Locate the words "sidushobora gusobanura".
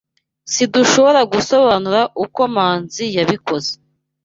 0.53-2.01